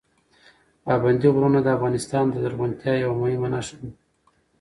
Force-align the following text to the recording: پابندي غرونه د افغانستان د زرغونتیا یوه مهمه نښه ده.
پابندي 0.85 1.27
غرونه 1.35 1.59
د 1.63 1.67
افغانستان 1.77 2.25
د 2.29 2.35
زرغونتیا 2.43 2.93
یوه 3.03 3.15
مهمه 3.21 3.47
نښه 3.53 3.75
ده. 3.81 3.89